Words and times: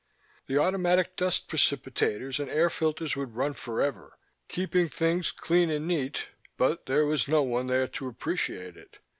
The 0.47 0.57
automatic 0.57 1.15
dust 1.15 1.47
precipitators 1.47 2.39
and 2.39 2.49
air 2.49 2.71
filters 2.71 3.15
would 3.15 3.35
run 3.35 3.53
forever, 3.53 4.17
keeping 4.47 4.89
things 4.89 5.29
clean 5.31 5.69
and 5.69 5.87
neat; 5.87 6.29
but 6.57 6.87
there 6.87 7.05
was 7.05 7.27
no 7.27 7.43
one 7.43 7.67
there 7.67 7.87
to 7.87 8.07
appreciate 8.07 8.75
it. 8.75 8.97